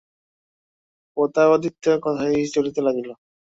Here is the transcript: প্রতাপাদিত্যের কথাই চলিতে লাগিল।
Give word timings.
প্রতাপাদিত্যের 1.17 1.97
কথাই 1.99 2.37
চলিতে 2.55 2.79
লাগিল। 2.81 3.09